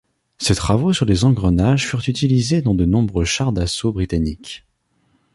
Ses 0.39 0.55
travaux 0.55 0.93
sur 0.93 1.05
les 1.05 1.25
engrenages 1.25 1.85
furent 1.87 2.09
utilisés 2.09 2.63
dans 2.63 2.73
de 2.73 2.85
nombreux 2.85 3.23
chars 3.23 3.51
d'assaut 3.51 3.91
Britanniques. 3.93 4.65